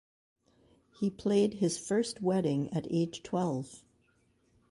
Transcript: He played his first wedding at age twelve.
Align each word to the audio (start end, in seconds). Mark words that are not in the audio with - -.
He 0.99 1.11
played 1.11 1.53
his 1.53 1.77
first 1.77 2.23
wedding 2.23 2.73
at 2.73 2.87
age 2.91 3.21
twelve. 3.21 3.83